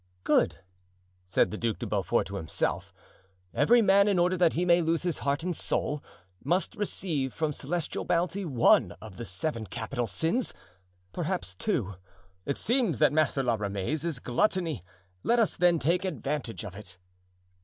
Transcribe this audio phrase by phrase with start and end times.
[0.23, 0.61] "Good!"
[1.27, 2.91] said the Duc de Beaufort to himself,
[3.53, 6.03] "every man in order that he may lose his heart and soul,
[6.43, 10.55] must receive from celestial bounty one of the seven capital sins,
[11.13, 11.97] perhaps two;
[12.47, 14.83] it seems that Master La Ramee's is gluttony.
[15.21, 16.97] Let us then take advantage of it."